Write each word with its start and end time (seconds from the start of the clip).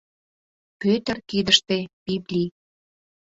Пӧтыр 0.79 1.17
кидыште 1.29 1.77
библий. 2.05 2.47